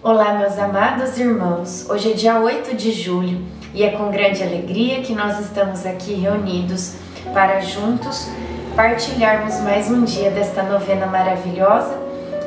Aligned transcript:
Olá, 0.00 0.34
meus 0.34 0.56
amados 0.56 1.18
irmãos. 1.18 1.90
Hoje 1.90 2.12
é 2.12 2.14
dia 2.14 2.38
8 2.38 2.76
de 2.76 2.92
julho 2.92 3.44
e 3.74 3.82
é 3.82 3.90
com 3.90 4.12
grande 4.12 4.44
alegria 4.44 5.02
que 5.02 5.12
nós 5.12 5.40
estamos 5.40 5.84
aqui 5.84 6.14
reunidos 6.14 6.94
para 7.34 7.58
juntos 7.58 8.28
partilharmos 8.76 9.58
mais 9.58 9.90
um 9.90 10.04
dia 10.04 10.30
desta 10.30 10.62
novena 10.62 11.06
maravilhosa 11.06 11.98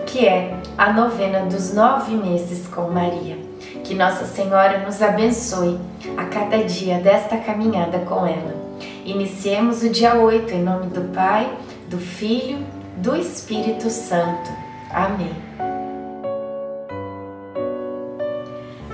que 0.07 0.25
é 0.25 0.55
a 0.77 0.93
novena 0.93 1.41
dos 1.41 1.73
nove 1.73 2.15
meses 2.15 2.67
com 2.67 2.83
Maria. 2.83 3.37
Que 3.83 3.95
Nossa 3.95 4.25
Senhora 4.25 4.77
nos 4.85 5.01
abençoe 5.01 5.77
a 6.15 6.23
cada 6.27 6.63
dia 6.63 6.99
desta 6.99 7.35
caminhada 7.35 7.99
com 7.99 8.25
ela. 8.25 8.55
Iniciemos 9.03 9.83
o 9.83 9.89
dia 9.89 10.15
8 10.15 10.53
em 10.53 10.63
nome 10.63 10.85
do 10.87 11.13
Pai, 11.13 11.51
do 11.89 11.97
Filho, 11.97 12.59
do 12.95 13.13
Espírito 13.13 13.89
Santo. 13.89 14.49
Amém. 14.89 15.50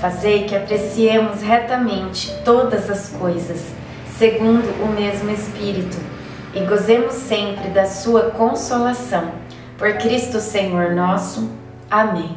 Fazei 0.00 0.44
que 0.44 0.56
apreciemos 0.56 1.42
retamente 1.42 2.32
todas 2.44 2.90
as 2.90 3.08
coisas, 3.08 3.64
segundo 4.18 4.68
o 4.82 4.88
mesmo 4.88 5.30
Espírito, 5.30 5.96
e 6.54 6.60
gozemos 6.64 7.14
sempre 7.14 7.68
da 7.68 7.86
Sua 7.86 8.30
consolação. 8.30 9.30
Por 9.78 9.92
Cristo 9.94 10.40
Senhor 10.40 10.90
nosso. 10.92 11.50
Amém. 11.90 12.36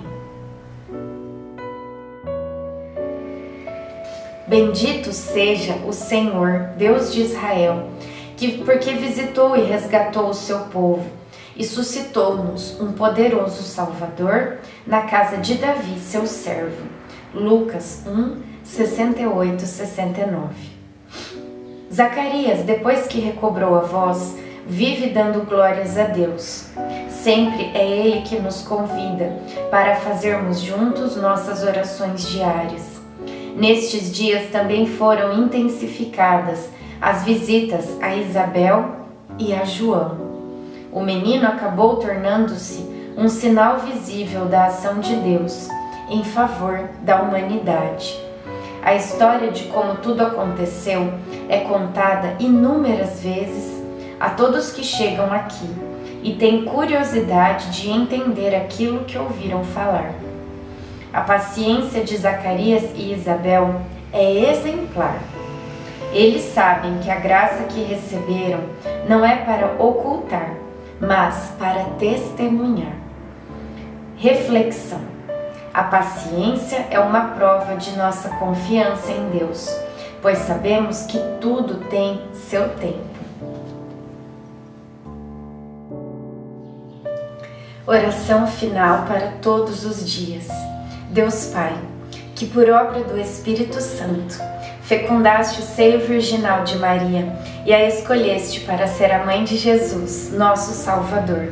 Bendito 4.48 5.12
seja 5.12 5.76
o 5.88 5.92
Senhor, 5.92 6.70
Deus 6.78 7.12
de 7.12 7.22
Israel, 7.22 7.90
que 8.38 8.64
porque 8.64 8.94
visitou 8.94 9.56
e 9.56 9.64
resgatou 9.64 10.30
o 10.30 10.36
seu 10.36 10.60
povo 10.66 11.10
e 11.56 11.64
suscitou-nos 11.64 12.80
um 12.80 12.92
poderoso 12.92 13.64
Salvador 13.64 14.58
na 14.86 15.02
casa 15.04 15.38
de 15.38 15.56
Davi, 15.56 16.00
seu 16.00 16.28
servo 16.28 16.96
Lucas 17.36 18.02
1, 18.08 18.38
68, 18.64 19.66
69. 19.66 20.48
Zacarias, 21.94 22.62
depois 22.62 23.08
que 23.08 23.20
recobrou 23.20 23.76
a 23.76 23.82
voz, 23.82 24.38
vive 24.66 25.10
dando 25.10 25.46
glórias 25.46 25.98
a 25.98 26.06
Deus. 26.06 26.68
Sempre 27.10 27.72
é 27.74 27.86
Ele 27.86 28.22
que 28.22 28.40
nos 28.40 28.62
convida 28.62 29.38
para 29.70 29.98
fazermos 29.98 30.62
juntos 30.62 31.18
nossas 31.18 31.62
orações 31.62 32.26
diárias. 32.30 33.02
Nestes 33.58 34.14
dias 34.14 34.50
também 34.50 34.88
foram 34.88 35.38
intensificadas 35.38 36.70
as 37.02 37.26
visitas 37.26 37.86
a 38.02 38.16
Isabel 38.16 38.96
e 39.38 39.54
a 39.54 39.66
João. 39.66 40.18
O 40.92 41.02
menino 41.02 41.46
acabou 41.46 41.98
tornando-se 41.98 42.86
um 43.18 43.28
sinal 43.28 43.80
visível 43.80 44.46
da 44.46 44.68
ação 44.68 45.00
de 45.00 45.16
Deus 45.18 45.70
em 46.10 46.24
favor 46.24 46.90
da 47.02 47.22
humanidade. 47.22 48.20
A 48.84 48.94
história 48.94 49.52
de 49.52 49.64
como 49.66 49.96
tudo 49.96 50.24
aconteceu 50.24 51.12
é 51.50 51.60
contada 51.62 52.36
inúmeras 52.40 53.22
vezes 53.22 53.84
a 54.20 54.30
todos 54.30 54.72
que 54.72 54.84
chegam 54.84 55.32
aqui 55.34 55.70
e 56.22 56.34
têm 56.34 56.66
curiosidade 56.66 57.72
de 57.72 57.90
entender 57.90 58.56
aquilo 58.56 59.06
que 59.06 59.18
ouviram 59.18 59.64
falar. 59.64 60.14
A 61.12 61.22
paciência 61.22 62.04
de 62.04 62.16
Zacarias 62.18 62.84
e 62.96 63.14
Isabel 63.14 63.82
é 64.12 64.52
exemplar. 64.52 65.20
Eles 66.14 66.44
sabem 66.44 67.00
que 67.00 67.10
a 67.10 67.16
graça 67.16 67.64
que 67.64 67.84
receberam 67.84 68.62
não 69.08 69.26
é 69.26 69.36
para 69.38 69.82
ocultar, 69.82 70.54
mas 71.00 71.54
para 71.60 71.86
testemunhar. 71.98 72.94
Reflexão. 74.18 75.15
A 75.76 75.84
paciência 75.84 76.88
é 76.90 76.98
uma 76.98 77.32
prova 77.36 77.76
de 77.76 77.98
nossa 77.98 78.30
confiança 78.30 79.12
em 79.12 79.38
Deus, 79.38 79.70
pois 80.22 80.38
sabemos 80.38 81.02
que 81.02 81.20
tudo 81.42 81.90
tem 81.90 82.22
seu 82.34 82.70
tempo. 82.76 83.04
Oração 87.86 88.48
final 88.48 89.04
para 89.06 89.34
todos 89.42 89.84
os 89.84 90.10
dias. 90.10 90.48
Deus 91.10 91.48
Pai, 91.48 91.76
que 92.36 92.46
por 92.46 92.70
obra 92.70 93.04
do 93.04 93.20
Espírito 93.20 93.82
Santo 93.82 94.40
fecundaste 94.82 95.60
o 95.60 95.66
seio 95.66 96.00
virginal 96.08 96.64
de 96.64 96.78
Maria 96.78 97.38
e 97.66 97.74
a 97.74 97.86
escolheste 97.86 98.62
para 98.62 98.88
ser 98.88 99.12
a 99.12 99.26
mãe 99.26 99.44
de 99.44 99.58
Jesus, 99.58 100.32
nosso 100.32 100.72
Salvador 100.72 101.52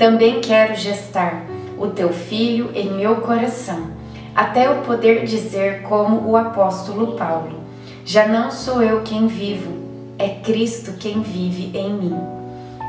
também 0.00 0.40
quero 0.40 0.74
gestar 0.74 1.44
o 1.76 1.88
teu 1.88 2.08
filho 2.08 2.70
em 2.74 2.90
meu 2.90 3.16
coração, 3.16 3.90
até 4.34 4.66
eu 4.66 4.76
poder 4.76 5.26
dizer 5.26 5.82
como 5.82 6.26
o 6.26 6.38
apóstolo 6.38 7.18
Paulo: 7.18 7.60
Já 8.02 8.26
não 8.26 8.50
sou 8.50 8.82
eu 8.82 9.02
quem 9.02 9.26
vivo, 9.26 9.70
é 10.18 10.30
Cristo 10.42 10.94
quem 10.98 11.20
vive 11.20 11.76
em 11.76 11.92
mim. 11.92 12.18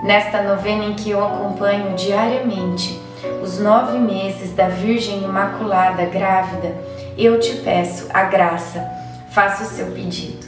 Nesta 0.05 0.41
novena 0.41 0.85
em 0.85 0.93
que 0.93 1.09
eu 1.09 1.21
acompanho 1.21 1.93
diariamente 1.97 2.97
os 3.43 3.59
nove 3.59 3.99
meses 3.99 4.53
da 4.53 4.69
Virgem 4.69 5.21
Imaculada 5.21 6.05
grávida, 6.05 6.73
eu 7.17 7.41
te 7.41 7.57
peço 7.57 8.07
a 8.13 8.23
graça, 8.23 8.89
faça 9.31 9.65
o 9.65 9.67
seu 9.67 9.87
pedido. 9.87 10.47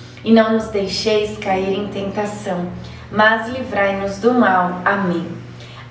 e 0.23 0.31
não 0.31 0.53
nos 0.53 0.67
deixeis 0.67 1.37
cair 1.37 1.77
em 1.77 1.87
tentação, 1.87 2.67
mas 3.11 3.49
livrai-nos 3.49 4.19
do 4.19 4.33
mal. 4.33 4.81
Amém. 4.85 5.27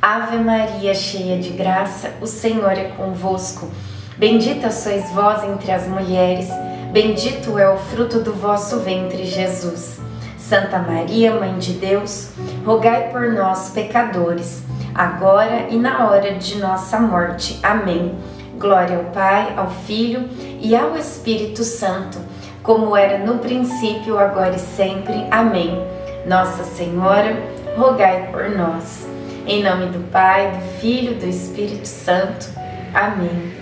Ave 0.00 0.38
Maria, 0.38 0.94
cheia 0.94 1.38
de 1.38 1.50
graça, 1.50 2.14
o 2.20 2.26
Senhor 2.26 2.72
é 2.72 2.84
convosco. 2.96 3.70
Bendita 4.16 4.70
sois 4.70 5.10
vós 5.10 5.44
entre 5.44 5.72
as 5.72 5.86
mulheres, 5.86 6.48
bendito 6.92 7.58
é 7.58 7.68
o 7.70 7.76
fruto 7.76 8.20
do 8.20 8.32
vosso 8.32 8.78
ventre, 8.80 9.24
Jesus. 9.24 10.00
Santa 10.38 10.78
Maria, 10.78 11.34
Mãe 11.34 11.58
de 11.58 11.74
Deus, 11.74 12.30
rogai 12.64 13.10
por 13.10 13.32
nós, 13.32 13.70
pecadores, 13.70 14.62
agora 14.94 15.66
e 15.70 15.76
na 15.76 16.08
hora 16.08 16.34
de 16.34 16.56
nossa 16.56 16.98
morte. 16.98 17.58
Amém. 17.62 18.14
Glória 18.58 18.98
ao 18.98 19.04
Pai, 19.04 19.54
ao 19.56 19.70
Filho 19.70 20.28
e 20.60 20.74
ao 20.74 20.96
Espírito 20.96 21.62
Santo 21.62 22.29
como 22.62 22.96
era 22.96 23.18
no 23.18 23.38
princípio, 23.38 24.18
agora 24.18 24.56
e 24.56 24.58
sempre. 24.58 25.26
Amém. 25.30 25.82
Nossa 26.26 26.64
Senhora, 26.64 27.36
rogai 27.76 28.28
por 28.30 28.50
nós. 28.50 29.08
Em 29.46 29.62
nome 29.62 29.86
do 29.86 30.10
Pai, 30.10 30.50
do 30.50 30.80
Filho 30.80 31.12
e 31.12 31.14
do 31.14 31.26
Espírito 31.26 31.86
Santo. 31.86 32.46
Amém. 32.94 33.59